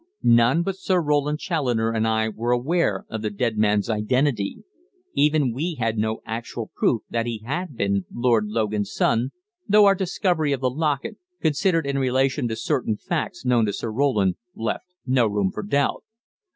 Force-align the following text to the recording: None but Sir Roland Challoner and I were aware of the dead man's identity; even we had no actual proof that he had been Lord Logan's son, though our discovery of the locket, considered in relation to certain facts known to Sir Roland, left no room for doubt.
None 0.23 0.63
but 0.63 0.77
Sir 0.77 0.99
Roland 0.99 1.37
Challoner 1.37 1.91
and 1.91 2.07
I 2.07 2.27
were 2.27 2.49
aware 2.49 3.05
of 3.07 3.21
the 3.21 3.29
dead 3.29 3.55
man's 3.59 3.87
identity; 3.87 4.63
even 5.13 5.53
we 5.53 5.75
had 5.75 5.99
no 5.99 6.23
actual 6.25 6.71
proof 6.75 7.03
that 7.11 7.27
he 7.27 7.43
had 7.45 7.77
been 7.77 8.05
Lord 8.11 8.47
Logan's 8.47 8.91
son, 8.91 9.29
though 9.69 9.85
our 9.85 9.93
discovery 9.93 10.53
of 10.53 10.59
the 10.61 10.71
locket, 10.71 11.17
considered 11.39 11.85
in 11.85 11.99
relation 11.99 12.47
to 12.47 12.55
certain 12.55 12.97
facts 12.97 13.45
known 13.45 13.67
to 13.67 13.73
Sir 13.73 13.91
Roland, 13.91 14.37
left 14.55 14.85
no 15.05 15.27
room 15.27 15.51
for 15.51 15.61
doubt. 15.61 16.03